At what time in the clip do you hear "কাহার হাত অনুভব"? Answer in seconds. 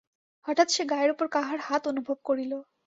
1.27-2.17